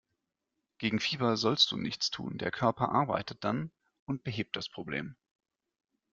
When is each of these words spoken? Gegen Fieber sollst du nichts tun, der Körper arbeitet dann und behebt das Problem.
Gegen 0.79 0.99
Fieber 0.99 1.37
sollst 1.37 1.71
du 1.71 1.77
nichts 1.77 2.09
tun, 2.09 2.39
der 2.39 2.49
Körper 2.49 2.89
arbeitet 2.89 3.43
dann 3.43 3.71
und 4.07 4.23
behebt 4.23 4.55
das 4.55 4.67
Problem. 4.67 5.15